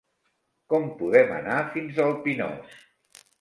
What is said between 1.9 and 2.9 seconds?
al Pinós?